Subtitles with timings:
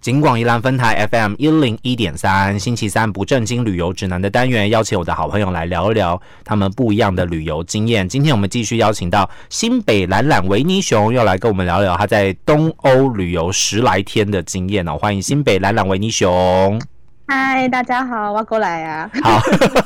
[0.00, 8.08] 景广宜兰分台 FM 一零一点三，星期三不正经旅游指南的单元，邀请我的好朋友来聊一聊他们不一样的旅游经验。
[8.08, 14.96] 今天我们继续邀请到新北懒懒维尼熊，要来跟我们聊聊他在东欧旅游十来天的经验哦。
[14.96, 16.80] 欢迎新北懒懒维尼熊。
[17.26, 19.10] 嗨，大家好，我过来呀。
[19.22, 19.38] 好，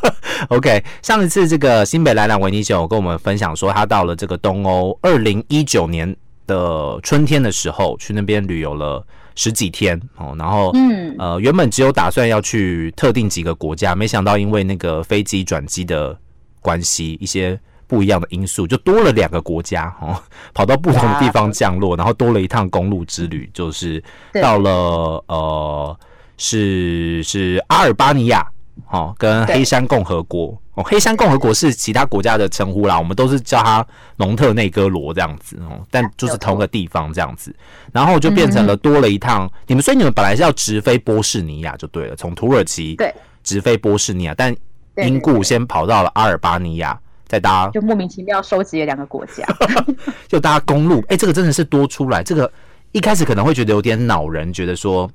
[0.55, 0.85] OK。
[1.03, 6.15] 上一次这个新北来兰维尼熊跟我们分享说，他到了这个东欧，二零一九年
[6.47, 9.05] 的春天的时候去那边旅游了
[9.35, 10.35] 十几天哦。
[10.39, 16.17] 然后，嗯，呃，原本只有打算要去特定几个国家，没想到因为那个飞机转机的
[16.61, 20.21] 关系，一些不一样的因素，就多了两个国家哦，
[20.53, 24.03] 跑到不同的地方降落，然后多了一趟公路之旅，就是
[24.43, 25.99] 到了呃。
[26.37, 28.45] 是是阿尔巴尼亚，
[28.91, 37.55] 哦，跟黑山共和国哦，黑山共和国是其他国家的称呼啦，我们都是叫它蒙特内哥罗这样子哦，但就是同个地方这样子，
[37.93, 44.55] 然后就变成了多了一趟，你们所以你们本来是要直飞波士尼亚就对了，从土耳其对直飞波士尼亚，但
[44.97, 49.47] 因故先跑到了阿尔巴尼亚，再搭就莫名其妙收集了两个国家，
[50.29, 52.51] 就搭公路，哎，这个真的是多出来，这个
[52.93, 55.11] 一开始可能会觉得有点恼人，觉得说。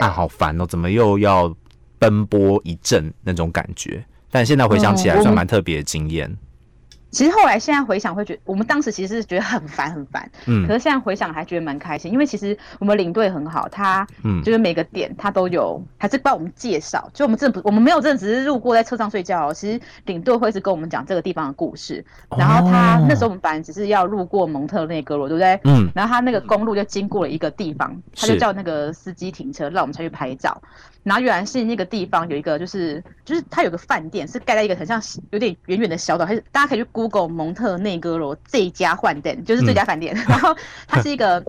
[0.00, 0.64] 啊，好烦哦！
[0.66, 1.54] 怎么又要
[1.98, 4.02] 奔波一阵那种感觉？
[4.34, 6.34] 但现在回想起来，算蛮特别的经验。
[7.12, 17.08] 其实后来现在回想会觉得，我们当时其实是觉得很烦很烦，嗯，可是现在回想还觉得蛮开心，因为其实我们领队很好，他嗯，就是每个点他都有，还是帮我们介绍。
[17.12, 22.04] 就我们真的不，我们没有真的只是路过在车上睡觉，其实领队会是跟我们讲这个地方的故事。
[22.38, 25.60] 然后他那时候我们本来只是要路过蒙特内哥罗，对不对？
[25.64, 25.90] 嗯。
[25.94, 30.60] 然后他那个公路就经过了一个地方，他就叫那个司机停车，让我们才去拍照。
[31.02, 40.14] 然后原来是那个地方有一个，就是就是它有个饭店，是盖在一个很像有点远远的小岛，还是大家可以去 Google 蒙特内哥罗这家饭店，就是这家饭店。
[40.28, 40.54] 然后
[40.86, 41.44] 它是一个。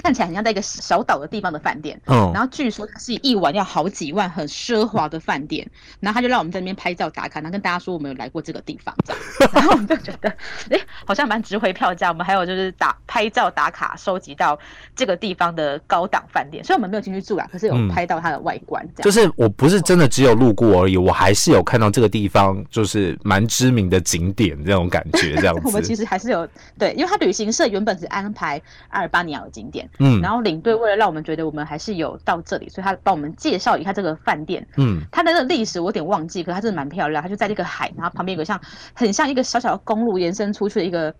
[0.00, 5.68] 看起来很像在一个小岛的地方的饭店，嗯，然后据说它是一晚要好几万，很奢华的饭店。
[6.00, 9.52] 然后他就让我们在那边拍照打卡，然后跟大家说我们有来过这个地方，这样。
[9.52, 10.28] 然后我们就觉得，
[10.70, 12.08] 哎，好像蛮值回票价。
[12.08, 14.58] 我们还有就是打拍照打卡，收集到
[14.94, 16.64] 这个地方的高档饭店。
[16.64, 18.82] 虽然我们没有进去住啊，可是有拍到它的外观。
[18.96, 25.34] 这样，就是我不是真的只有路过而已，我还是有看到这个地方就是蛮知名的景点这种感觉。
[25.36, 29.88] 这样子， 我们其实还是有对，因为他旅行社原本是安排阿尔巴尼亚的景点。
[29.98, 34.66] 嗯，然后领队为了让我们觉得我们还是有到这里，所以他帮我们介绍一下这个饭店。
[34.76, 37.22] 嗯，它的那个历史我有点忘记，可是它真的蛮漂亮。
[37.22, 38.58] 它就在这个海，然后旁边有个像
[38.94, 41.14] 很像一个小小的公路延伸出去的一个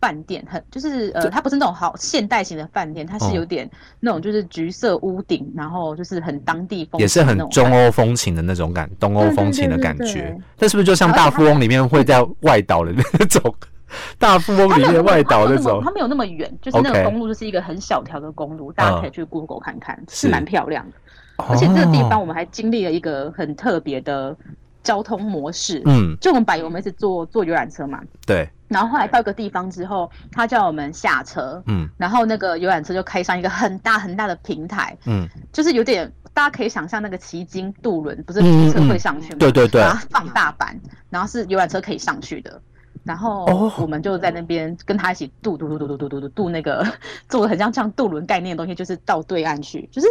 [0.00, 3.68] 饭店，很就是呃，它不是那种好现代型的饭店，它是有点
[3.98, 10.38] 那种就是橘色屋顶，然后就是很当地风，也是很中欧风情的那种感，东欧风情的感觉。
[10.58, 13.54] 那是不是就像大富翁里面会在外岛的那种？
[14.18, 20.96] 大富翁里面外岛那种，它没有那么远，就是那个公路就是一个很小条的公路，大家可以去 Google 看看，是蛮漂亮的。
[21.36, 24.36] 而且这个地方我们还经历了一个很特别的
[24.82, 28.48] 交通模式，嗯，就我们柏油，我们一直坐坐游览车嘛，对。
[28.66, 39.36] 然后后来到一个地方之后，他叫我们下车，嗯，然后那个游览车就开上一个很大很大的平台，嗯，就是有点大家可以想象那个骑鲸渡轮，不是皮车会上去吗？
[39.38, 40.78] 对对对，放大版，
[41.08, 42.60] 然后是游览车可以上去的。
[43.04, 43.44] 然后
[43.78, 46.86] 我们就在那边跟他一起渡渡渡渡渡渡渡渡渡那个
[47.28, 50.06] 做的很像像渡轮概念的东西，就是到对岸去，就是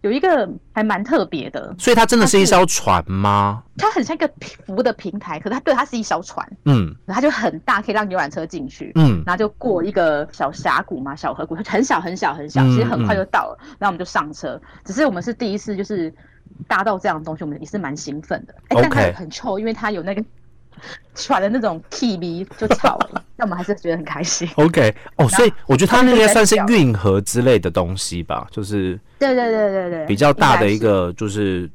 [0.00, 1.74] 有一个还蛮特别的。
[1.78, 3.62] 所以它真的是一艘船吗？
[3.76, 4.30] 它很像一个
[4.66, 14.60] 浮的平台，可是它对它是一艘船，嗯，它就很大，可以让游览车进去，嗯，然后就过一个小峡谷嘛，小河谷，很小很小很小，其实很快就到了，然后我们就上车。
[14.84, 16.12] 只是我们是第一次就是
[16.66, 18.54] 搭到这样的东西，我们也是蛮兴奋的。
[18.68, 20.24] 哎，但它很臭，因为它有那个。
[21.14, 24.48] 喘的那种 T V 就吵了， 那我们还是觉得很开心。
[24.56, 31.68] OK，哦，所以我觉得它那个算是运河之类的东西吧，就是对对对对对，比较大的一个就是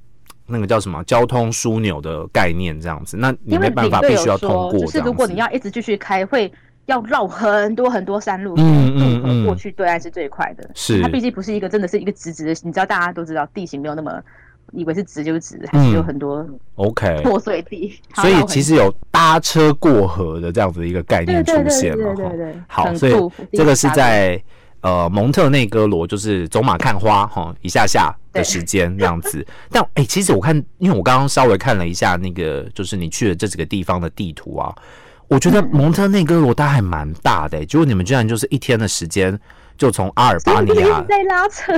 [0.48, 3.18] 那个叫什么交通枢纽的概念这样子。
[3.18, 6.52] 那你没办法必须要通过，就是如果你要一直继续开，会
[6.86, 10.70] 要绕很多很多山路，嗯嗯嗯，过去对岸是最快的。
[10.74, 14.22] 是它毕竟不是一个真的是一个直直的，你知道大家都知道地形没有那么。
[14.76, 16.46] 以为是直就直，还是有很多
[16.76, 22.14] OK 破碎地， 所以其实有搭车过河的这样子一个概念出现了
[22.68, 22.84] 哈。
[22.84, 23.14] 好，所以
[23.54, 24.42] 这个是在
[24.82, 29.46] 呃蒙特内哥罗，就是走马看花哈，一下下的时间这样子。
[29.72, 34.76] 但哎，其实我看，因为我刚刚稍微看了一下那个，就是你去的这几个地方的地图啊，
[35.28, 39.40] 我觉得蒙特内哥罗它还蛮大的，结果你们居然就是一天的时间
[39.78, 41.74] 就从阿尔巴尼亚在拉扯。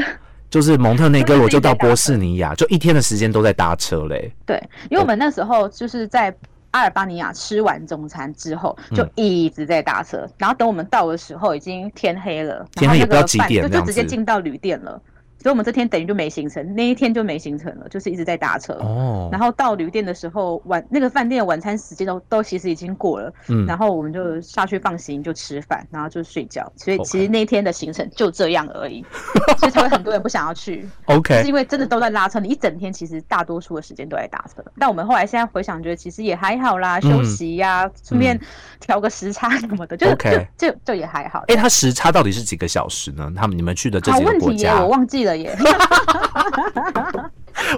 [0.50, 4.32] 就是蒙特内哥 罗就到波士尼亚，就一天的时间都在搭车嘞。
[4.46, 6.34] 对，因为我们那时候就是在
[6.72, 15.02] 阿尔巴尼亚吃完中餐之后，就一直在搭车，然后等我们到的时候已经天黑了，天黑也不知道几点，就直接进到旅店了。
[15.48, 18.74] 所以我们这天等于就没行程，那一天就没行程了，就是一直在搭车。
[18.82, 19.30] 哦。
[19.32, 23.34] 然后到旅店的时候，晚那个饭店的晚餐时间都都其实已经过了。
[23.48, 23.66] 嗯。
[23.66, 26.70] 然后我们就下去放行，就吃饭，然后就睡觉。
[26.76, 29.06] 所以其实那一天的行程就这样而已。
[29.58, 30.86] 所以才会很多人不想要去。
[31.06, 31.42] OK。
[31.42, 34.62] 是因为真的都在拉车，你一整天其实大多数的时间都在搭车。
[34.78, 38.38] 但我们后来现在回想，觉得其实也还好啦，休息呀，顺便
[38.82, 41.46] 调个时差什么的，就就就就也还好。
[41.48, 43.32] 哎，它时差到底是几个小时呢？
[43.34, 45.58] 他们你们去的这几个国家，我忘记了耶。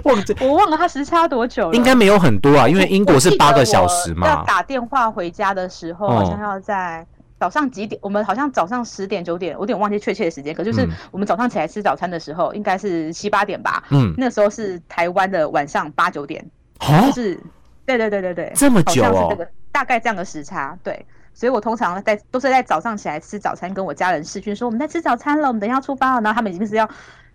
[0.04, 1.74] 忘记我忘了他时差多久了？
[1.74, 4.28] 应该没有很多啊，因为英国是八个小时嘛。
[4.28, 7.04] 要打电话回家的时候，好像要在
[7.38, 7.98] 早上几点？
[8.02, 10.54] 我们好像早上十点九点，我有点忘记确切的时间。
[10.54, 13.82] 可就是我们早上起来吃早餐的时候，应该是七八点吧。
[13.90, 16.44] 嗯，那时候是台湾的晚上八九点。
[16.78, 17.38] 就是，
[17.84, 19.36] 对对对对对，这么久哦，
[19.72, 20.78] 大概这样的时差。
[20.82, 21.04] 对，
[21.34, 26.20] 所以我通常在都是在早上起来吃早餐，跟我家人视讯说我们在吃早餐了，我们等一下出发了。
[26.20, 26.88] 然后他们已经是要，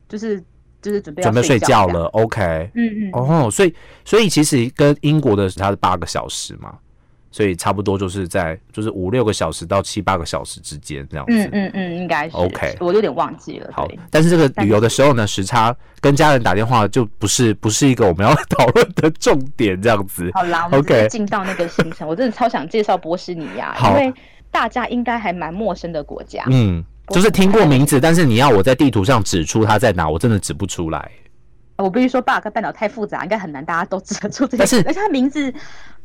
[0.07, 0.43] 就是
[0.81, 2.05] 就是准备准备睡觉了。
[2.07, 3.73] OK，嗯嗯，哦，所以
[4.03, 6.75] 所以其实跟英国的它是八个小时嘛。
[7.31, 11.33] 所以差不多就是在就是五六个小时到七八个小时之间这样子。
[11.33, 12.37] 嗯嗯嗯，应该是。
[12.37, 13.69] OK，我有点忘记了。
[13.73, 20.31] 好，但是这个旅游的时候呢，时差跟家人打电话就不是不是一个我们要 讨论的重点这样子。
[20.33, 24.13] 好啦，OK，进到那个行程，我真的超想介绍波斯尼亚，因为
[24.49, 26.45] 大家应该还蛮陌生的国家。
[26.49, 31.11] 嗯，就是听过名字，但是你要我在地图上指出它在哪，我真的指不出来。
[31.77, 34.81] 我必须说，巴尔干半岛太复杂，应该很难大家都指得出这些。
[34.83, 35.53] 而且它名字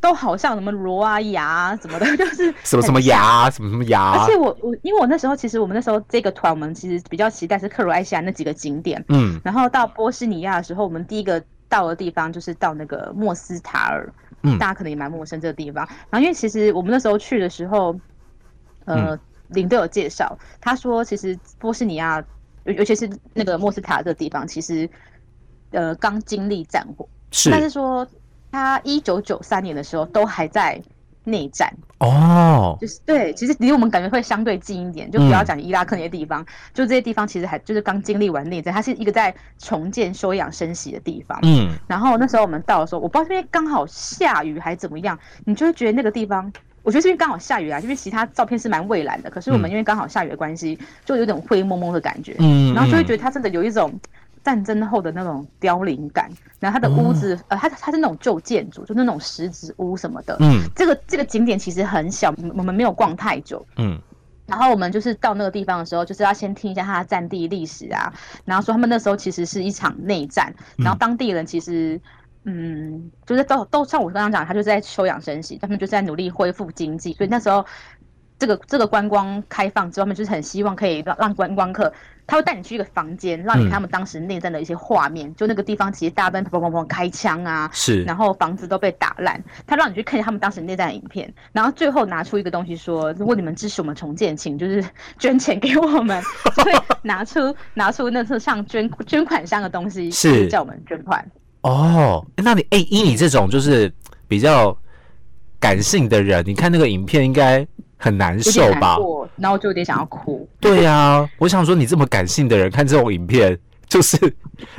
[0.01, 4.19] 都好像什么罗啊、牙什么的， 就是什么什么牙、什么什么牙。
[4.19, 9.05] 而且我我因为我那时候其实我们那时候这个团，我们其实比较期待是克罗埃西亚那几个景点。
[9.11, 9.41] 嗯。
[9.45, 14.13] 然后到波斯尼亚的时候，我们第一个到的地方就是到那个莫斯塔尔。
[14.43, 14.59] 嗯。
[14.59, 15.87] 大家可能也蛮陌生这个地方。
[16.11, 17.95] 然后因为其实我们那时候去的时候，
[18.87, 19.17] 呃，
[19.51, 22.25] 领队有介绍，他说其实波斯尼亚，
[22.65, 24.89] 尤尤其是那个莫斯塔尔这个地方，其实。
[25.73, 28.05] 呃，刚经历战火，是，但是说
[28.51, 30.83] 他一九九三年的时候都还在
[31.23, 36.45] 内战哦，就是对，其实离我们感觉会相对近一点，就不要讲伊拉克那些地方，
[36.75, 41.39] 就这些地方其实还就是刚经历完内战，它是一个在重建、休养生息的地方。
[41.43, 52.37] 嗯，然后那时候我们到的时候，我不知道是因为刚好下雨还是怎么样，你就会觉得那个地方，我觉得是因为刚好下雨啊，因为其他照片是蛮蔚蓝的，可是我们因为刚好下雨的关系，就有点灰蒙蒙的感觉。
[52.39, 53.93] 嗯，然后就会觉得它真的有一种。
[54.43, 60.35] 战争后的那种凋零感，然后它的屋子，呃，它它是那种旧建筑，就那种石子屋什么的。
[60.41, 63.63] 嗯，这个这个景点其实很小，我们没有逛太久。
[63.77, 64.01] 嗯，
[64.47, 68.11] 然后我们就是到那个地方的时候，就是要先听一下它的战地历史啊，
[68.47, 72.01] 然后说他们那时候其实是一场内战，然后当地人其实，
[72.45, 77.65] 嗯，就是都都像我刚刚讲，他就在休养生息，他们就在努力恢复经济，所以那时候
[78.39, 81.93] 这个这个观光开放之后，他们就是很希望可以让让观光客。
[82.27, 85.35] 他会带你去一个房间，让你看他们当时内战的一些画面。
[85.35, 89.43] 就那个地方，其实大班砰砰砰开枪啊，是，然后房子都被打烂。
[89.67, 94.85] 他让你去看见他们当时内战的影片，然后最后拿出一个东西说：“如果你们支持我们重建，请就是
[95.19, 96.23] 捐钱给我们。”
[96.55, 96.73] 就会
[97.03, 101.29] 拿出拿出那次像捐捐款箱的东西，是叫我们捐款。
[101.63, 103.93] 哦，那你哎，以你这种就是
[104.27, 104.77] 比较
[105.59, 107.67] 感性的人，你看那个影片应该。
[108.03, 108.97] 很难受吧？
[109.37, 110.49] 然后就有点想要哭。
[110.59, 114.17] 对呀，我想说，你这么感性的人看这种影片， 就是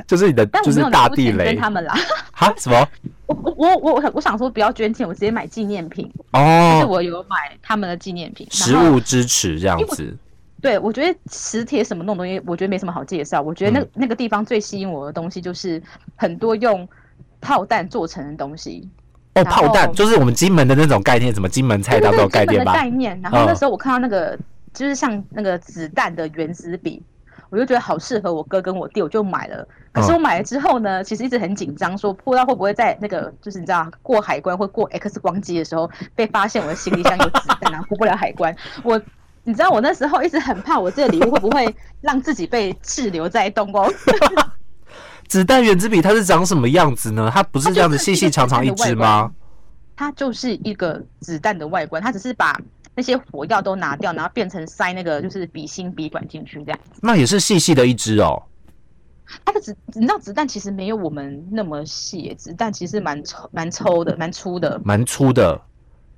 [0.08, 1.94] 就是你的就是大地雷他们啦。
[2.34, 2.52] 哈？
[2.58, 2.88] 什么？
[3.28, 6.72] 我我我我我想说，不要捐钱，我直接买纪念品哦。
[6.74, 10.18] 就是我有买他们的纪念品，实物支持这样子。
[10.62, 13.42] 对，我觉得磁铁什么那种东西，我觉得没什么好介绍。
[13.42, 15.82] 我觉得那那个地方最吸引我的东西，就是
[16.16, 16.88] 很多用
[17.42, 18.88] 炮弹做成的东西。
[19.34, 22.74] 哦，炮弹就是我们金门的那种概念，什么金门菜刀那种概念吧？
[22.74, 23.20] 概念。
[23.22, 24.38] 然后那时候我看到那个，
[24.74, 27.02] 就是像那个子弹的原子笔，
[27.50, 29.68] 我就觉得好适合我哥跟我弟，我就买了。
[29.94, 38.56] 可是我买了之后呢，其实一直很紧张，说不知道会不会在那个，就是你知道过海关或过 X 光机的时候被发现我的行李箱有子弹，然后过不了海关。
[38.84, 39.02] 我，
[39.44, 43.92] 你知道我那时候一直很怕，我这个礼物会不会让自己被滞留在东宫？
[45.28, 47.32] 子弹原子笔它是长什么样子呢？
[47.34, 49.32] 它不是这样子细细长长一支吗？
[49.96, 52.60] 它就是一个子弹的外观，它只是把
[52.96, 56.80] 那些火药都拿掉，然后变成塞那个就是笔芯笔管进去这样。
[57.02, 58.44] 那也是细细的一支哦。
[59.46, 65.62] 它的子，你知道子弹其实没有我们那么细，子弹其实蛮抽蛮抽的，蛮粗的，蛮粗的。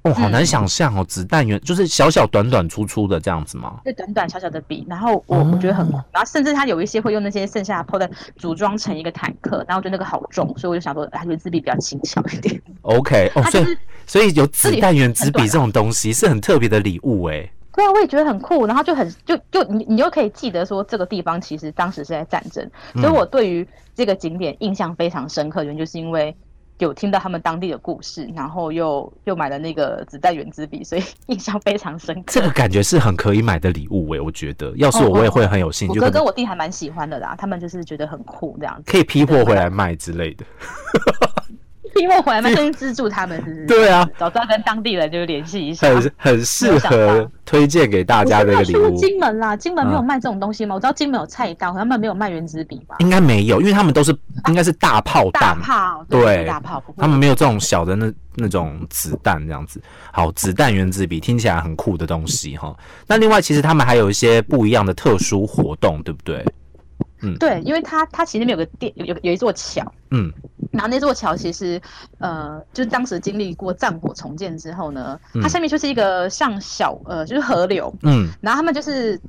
[0.03, 3.79] 哦，好难想象哦，子弹圆就是小小短短粗粗的这样子吗？
[3.85, 12.61] 对，短短小小的笔，然后我我觉得很，然后甚至它有一些会用那些剩下的破的组装成一个坦克，然后我觉得那个好重，所以我就想说，还是自笔比较轻巧一点。
[12.81, 17.49] OK，哦，所以所以有子弹圆子笔这种东西是很特别的礼物哎。
[17.73, 26.35] 对啊，我也觉得很酷，然后就很就就你你又可以记得说这个地方其实当时是在战争，所以我对于这个景点印象非常深刻，原因就是因为。
[26.79, 32.23] 有听到他们当地的故事，然后又又买了那个子弹圆珠笔，所以 印象非常深刻。
[32.27, 35.99] 这个感觉是很可以买的礼物诶，我觉得，要是我我也会很有兴趣。
[35.99, 40.45] 我哥跟我弟还蛮喜欢的啦，他们就是觉得很酷这样子，可以批货回来卖之类的。
[41.95, 43.65] 因为回来嘛，先资助他们，是不是？
[43.65, 48.95] 对啊，早知道跟当地人就联系一下，很很适合推荐给大家的一个礼物。
[48.97, 50.75] 金门啦，金门没有卖这种东西吗？
[50.75, 52.95] 我知道金门有菜刀，他们没有卖原子笔吧？
[52.99, 54.15] 应该没有，因为他们都是
[54.47, 59.81] 应该是大炮弹，大炮对大炮，他们没有这种小的那那种子弹这样子。
[60.11, 62.75] 好，子弹原子笔听起来很酷的东西哈。
[63.07, 66.43] 那另外，其实他们还有一些不一样的特殊活动，对不对？
[67.23, 70.31] 嗯，对，因为它它其实那边有个店有有一座桥，嗯，
[70.71, 71.81] 然后那座桥其实
[72.19, 79.19] 呃，就是当时经历过战火重建之后呢，它下面就是一个像小呃就是河流，嗯，然后他们就是。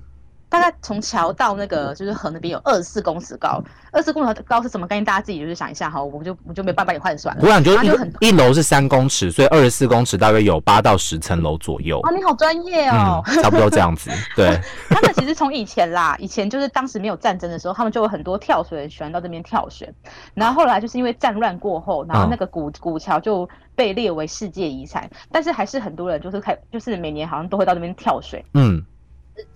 [0.54, 5.04] 大概从桥到那个就是河那边有二十四公尺高，二十四公尺高是什么概念？
[5.04, 7.42] 大家自己就是想一下哈，我就我就没办法帮你换算了。
[7.42, 7.72] 我想就
[8.20, 11.98] 一楼是三公尺，所以二十四公尺大约有八到十层楼左右。
[12.02, 14.12] 啊，你好专业哦，差不多这样子。
[14.36, 14.56] 对，
[14.88, 19.92] 他们其实从以前啦，以前就是当时没有战争的时候，他们就有很多跳水的喜欢到这边跳水。
[20.34, 28.44] 然后后来就是因为战乱过后，然后那个古古桥就被列为世界遗产，但是还是很多人就是开，就是每年好像都会到那边跳水。
[28.54, 28.80] 嗯。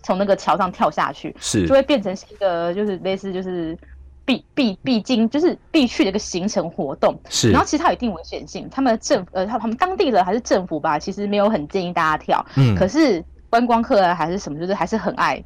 [0.03, 3.77] 从那个桥上跳下去，是就会变成一个就是类似就是
[4.25, 7.19] 必必必经就是必去的一个行程活动。
[7.29, 12.45] 是，然后其实它有一定危险性，他们政呃他他们当地的还是政府吧，其实没有很建议大家跳。
[12.57, 15.43] 嗯，可是观光客啊还是什么，就是还是很爱。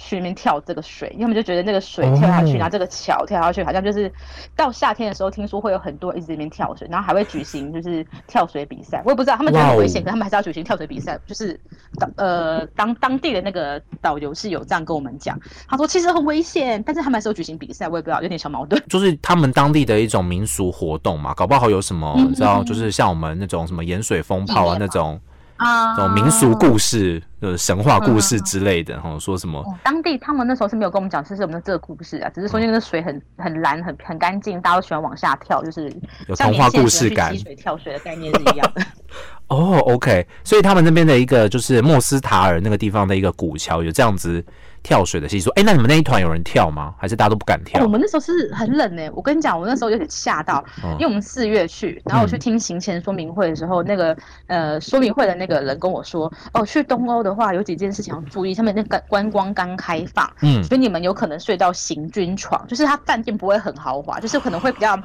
[0.00, 4.10] 去那边跳这个水，因为他们就觉得那个水跳下去，然后这个桥跳下去，好像就是
[4.54, 9.02] 到夏天的时候，听说会有很多人一直在那边跳水，然后还会举行就是跳水比赛。
[9.04, 11.18] 我也不知道他们觉得很危险，可他们还是要举行跳水比赛。
[11.26, 11.58] 就是
[11.98, 15.38] 当呃当当地的那个导游是有这样跟我们讲，
[15.68, 17.88] 他说其实很危险，但是他们还是有举行比赛。
[17.88, 18.80] 我也不知道，有点小矛盾。
[18.88, 25.20] 就是他们当地的一种民俗活动嘛，搞不好有什么，你知道，就是像我们那种什么盐水风炮啊那种。
[25.58, 29.62] 啊，这种民俗故事、呃神话故事之类的，哈，说什么？
[29.84, 35.92] 当地他们那时候是没有跟我们讲是什么这个故事啊，只是说那个水很很蓝、很很干净，大家都喜欢往下跳，就是
[36.26, 38.82] 有童话故事感，溪水跳水的概念是一样的。
[39.48, 44.44] 哦，OK，所以他们那边的一个就是莫斯塔尔那个地方的一个古桥，有这样子。
[44.88, 46.94] 跳水的戏说，哎，那你们那一团有人跳吗？
[46.96, 47.82] 还是大家都不敢跳？
[47.84, 49.06] 我们那时候是很冷呢。
[49.12, 54.16] 我跟你讲，我那时候有点吓到，因为我们四月去，然后我去听行前说明会的时候，那个
[54.46, 64.98] 呃说明会的那个人跟我说，哦，去东欧的话有几件事情要注意，他们那个观光刚开放，嗯，所以你们有可能睡到行军床，就是他饭店不会很豪华，就是可能会比较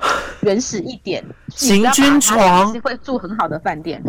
[0.43, 1.21] 原始一点。
[1.49, 4.01] 行军床是会住很好的饭店。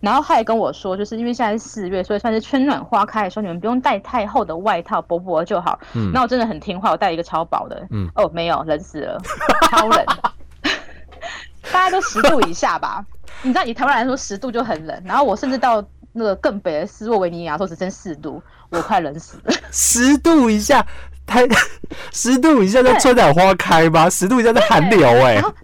[0.00, 5.78] 然后他也跟我说，就是因为现在是四月，所以算是春暖花开的时候，你们不用带太厚的外套，薄薄就好。
[5.92, 7.86] 嗯，那我真的很听话，我带一个超薄的。
[7.90, 9.20] 嗯，哦，没有，冷死了，
[9.70, 10.06] 超冷，
[11.70, 13.04] 大家都十度以下吧。
[13.42, 15.02] 你知道以台湾来说，十度就很冷。
[15.04, 19.52] 然后我甚至到那个更北的斯洛维尼亚，都只剩四度，我快冷死了。
[19.70, 20.84] 十度以下。
[21.30, 21.46] 太
[22.12, 24.10] 十度以下在春暖花开吗？
[24.10, 25.34] 十度以下在寒流哎。
[25.34, 25.54] 然后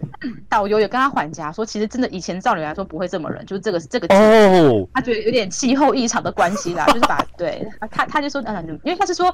[0.47, 9.33] 导游也跟他缓颊说，其实真的以前照理来说不会这么冷，就是这个这个哦，他觉得有点气候异常的关系啦，就是把对他他就说嗯，因为他是说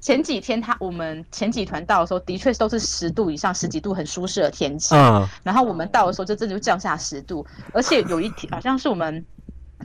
[0.00, 9.24] 前几天他我们前几团到的时候，的确都是十度以上十几度很舒适的天气，嗯，然后我们到的时候就真的就降下十度，而且有一天好像是我们。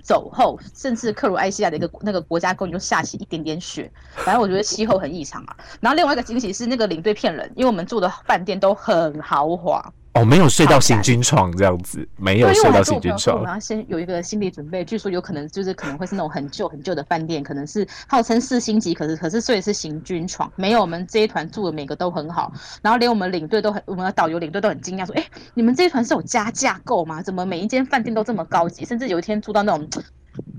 [0.04, 5.56] 走后，甚至克罗埃西亚的一个那个国家公园就下起一点点雪，反正我觉得气候很异常啊。
[5.80, 9.94] 然后另外一个惊喜是那个领队骗人，因为我们住的饭店都很豪华。
[10.16, 13.44] 哦，没有睡到行军床这样子，没有睡到行军床。
[13.44, 20.52] 然后先有一个心理准备，据说有可能就是可能会是那种很旧很旧的饭店，可能是号称四星级，可是可是睡的是行军床。
[20.56, 22.54] 没有，我们这一团住的每个都很好，
[22.84, 27.24] 然后连我们领队都很，我们的导游领队都很惊讶，说：“哎，你们这一团是有加价购吗？
[27.24, 28.86] 怎么每一间饭店都这么高级？
[28.86, 29.90] 甚至有一天住到那种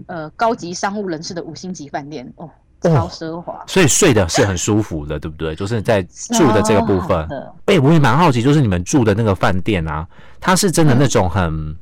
[0.09, 2.51] 呃高级商务人士的五星级饭店哦。”
[2.85, 5.55] 超奢华，所以睡的是很舒服的，对不对？
[5.55, 7.29] 就是在住的这个部分。
[7.67, 10.07] 哎，我也蛮好奇，就是你们住的那个饭店啊，
[10.41, 11.77] 它是真的那种很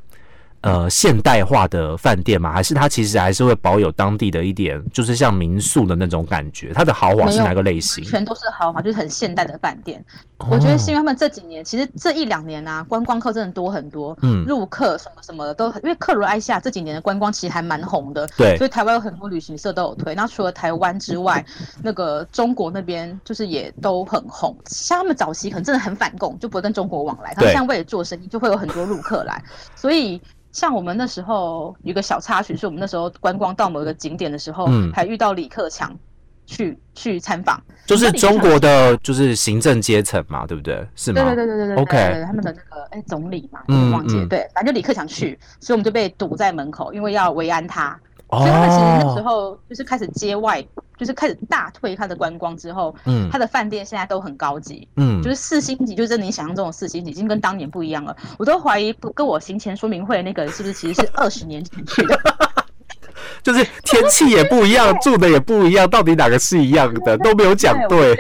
[0.61, 2.52] 呃现代化的饭店吗？
[2.52, 6.73] 还是它其实还是会保有当地的一点，就是像民宿的那种感觉？
[6.73, 8.04] 它的豪华是哪个类型？
[8.04, 10.04] 全都是豪华，就是很现代的饭店。
[10.50, 20.14] 我觉得是因为他们这几年，其实这一两年啊，观光客真的多很多，嗯，入客什么什么的都，因为克罗埃西亚这几年的观光其实还蛮红的，对，所以台湾有很多旅行社都有推。
[20.14, 21.44] 那除了台湾之外，
[21.82, 24.56] 那个中国那边就是也都很红。
[24.66, 29.42] 像他们早期可能真的很反共，就不会跟中国往来，他们现在为了做生意，就会有很多入客来。
[29.76, 30.20] 所以
[30.52, 35.96] 像我们那时候有个小插曲，是我们那时候观光到某一个景点的时候，还遇到李克强。
[36.52, 40.87] 去去参访，就是中国的就是行政阶层嘛，对不对？
[40.94, 41.23] 是吗？
[41.25, 41.82] 对对对对对对。
[41.82, 47.99] OK，他们的那个哎总理嘛，嗯忘记对，反正就李克强去，所以我们就被堵在门口，因为要维安他。
[48.28, 50.64] 所以他们其实那时候就是开始接外，
[50.97, 58.16] 就是开始大退他的观光之后，嗯，他的饭店现在都很高级，嗯，就是四星级，就是你想象中的四星级，已经跟当年不一样了。
[58.38, 62.18] 我都怀疑不跟我行前说明会那个是不是其实是二十年前去的。
[63.42, 68.16] 就是天气也不一样，住的也不一样，到底哪个是一样的都没有讲对。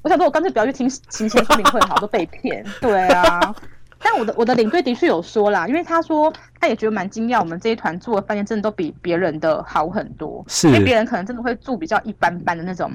[0.00, 2.64] 我想说，我干脆不要去听行前说明会，好都被骗。
[2.80, 3.54] 对啊，
[4.00, 10.44] 但我的我的领队的确有说啦，因为他说他也觉得蛮惊讶，我们这一团住的饭店真的都比别人的好很多。
[10.46, 12.90] 是，因为别人可能真的会住比较一般般的那种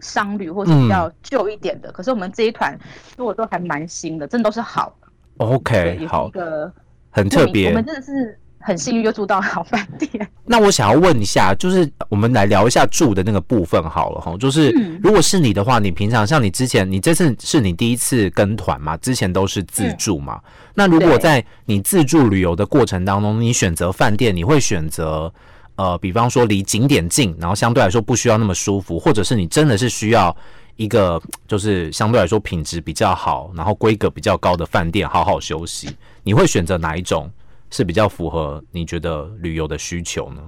[0.00, 1.92] 商旅，或是比较旧一点的。
[1.92, 2.76] 可是我们这一团
[3.16, 4.96] 住的都还蛮新的，真的都是好。
[5.36, 6.72] OK，好，一个
[7.10, 7.68] 很特别。
[7.68, 8.38] 我们真的是。
[8.66, 10.26] 很幸运又住到好饭店。
[10.46, 14.34] 那我想要问一下，就是我们来聊一下住的那个部分好了哈。
[14.38, 14.70] 就是
[15.02, 18.96] 如果是你的话，你平常像你之前，你这次是你第一次跟团嘛？
[18.96, 20.40] 之前都是自助嘛？
[20.74, 25.30] 那如果在你自助旅游的过程当中，你选择饭店，你会选择
[25.76, 30.34] 呃，比方说离景点近，然后相对来说不需要那么舒服，或者是你真的是需要
[30.76, 35.88] 一个就是相对来说品质比较好，然后规格比较高的饭店好好休息，
[36.22, 37.30] 你会选择哪一种？
[37.74, 40.40] 是比较符合你觉得旅游的需求呢？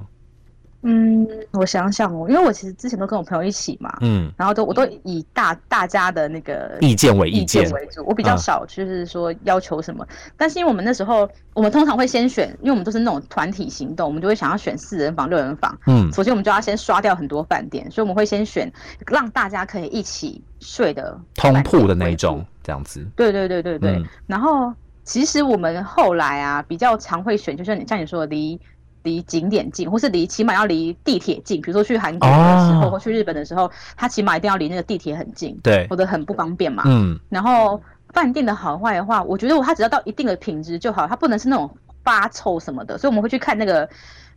[0.83, 10.07] 嗯，我想想哦，因为我其实之前都跟我朋友一起嘛，嗯，然后都我都以大大家的那个意见为意见为主，我比较少就是说要求什么。
[10.37, 15.77] 但是因为我们那时候，我们通常会先选，因为我们都是那种团体行动，我们就会想要选四人房、六人房。
[15.89, 18.73] 嗯，首先我们就要先刷掉很多饭店，所以我们会先选
[19.09, 23.05] 让大家可以一起睡的通铺的那一种，这样子。
[23.17, 24.73] 对对对对对，然后。
[25.07, 28.61] 其实我们后来啊，比较常会选，就像你像你说的，离
[29.05, 31.63] 离景点近，或是离起码要离地铁近。
[31.63, 32.35] 比如说去韩国的
[32.67, 36.83] 时候，或去日本的时候，它起码一定要离那个地铁很近，对，或者很不方便嘛。
[36.85, 37.19] 嗯。
[37.31, 37.81] 然后
[38.13, 41.71] 饭店的好坏的话，我觉得我它只要到一定的品质就好，它不能是那种
[42.03, 42.99] 发臭什么的。
[42.99, 43.89] 所以我们会去看那个。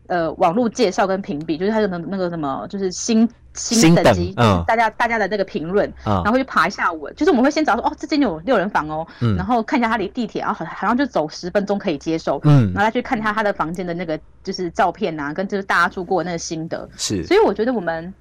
[0.10, 18.12] 呃，网络介绍跟评比，就是他的那个什么，就是新新等级，嗯，大家大家的那个评论，然后去爬一下文，就是我们会先找说，哦，这间有六人房哦，嗯，然后看一下它离地铁，然后好好像就走十分钟可以接受，嗯，然后再去看他他的房间的那个就是照片啊，跟就是大家住过那个心得，是，所以我觉得我们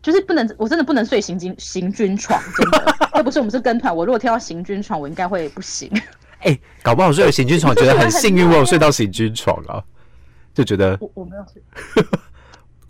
[0.00, 5.90] 就是不能，我真的不能睡行军行军床，真的， 又不是我们是跟团，我如果挑到行军床，我应该会不行。
[6.40, 9.82] 哎，搞不好睡行军床，觉得很幸运， 我有睡到行军床啊。
[10.54, 12.04] 就觉得我我没有睡，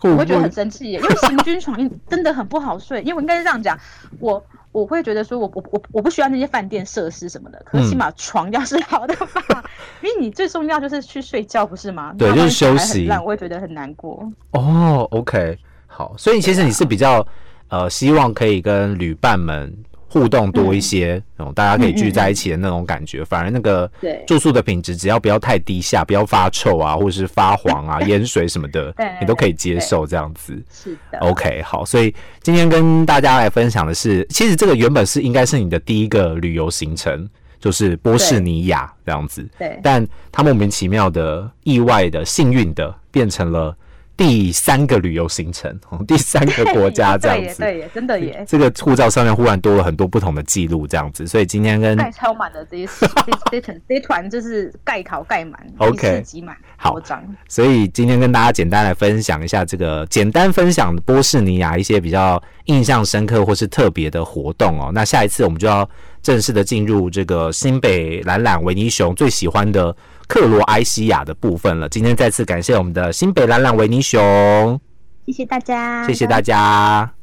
[0.11, 1.77] 我会觉得很生气耶，因为行军床
[2.09, 3.01] 真的很不好睡。
[3.01, 3.77] 因为我应该是这样讲，
[4.19, 9.15] 我我会觉得说我我我我不需要那些饭店设施什么的，可是起码床要是好的
[9.47, 9.63] 吧，
[10.03, 12.13] 因为你最重要就是去睡觉，不是吗？
[12.17, 13.07] 对，就是休息。
[13.21, 14.29] 我会觉得很难过。
[14.51, 17.25] 哦，OK，好，所以其实你是比较
[17.69, 19.73] 呃希望可以跟旅伴们。
[20.13, 23.89] 互动多一些，哦，大家可以聚在一起的那种感觉，反而那个
[24.27, 30.53] 住宿的品质只要不要太低下，不要发臭啊，或者是发黄啊、淹水什么的， 你都可以接受这样子。
[30.71, 37.27] 是的，OK，好，所以今天跟大家来分享的是，其实这个原本是应该是你的第一个旅游行程，
[37.59, 39.43] 就是波士尼亚这样子。
[39.57, 43.75] 对，但他莫名其妙的、意外的、幸运的变成了。
[44.15, 48.45] 第三个旅游行程，第三个国家 这样子，对耶，真的耶。
[48.47, 52.87] 这个护照上面忽然多了很多不同的记录，这样子，所以今天跟盖超满的这些
[53.51, 57.23] 这团这团就是盖考盖满，OK，挤满，好张。
[57.47, 64.91] 所以今天跟大家简单来分享一下这个简单分享波士尼亚一些比较印象深刻或是特别的活动哦。
[64.93, 65.89] 那下一次我们就要
[66.23, 69.95] 正式的进入这个新北懒懒维尼熊最喜欢的。
[70.25, 71.87] 克罗埃西亚的部分了。
[71.89, 74.79] 今天再次感谢我们的新北懒懒维尼熊，
[75.27, 77.13] 谢谢大家，谢谢大家。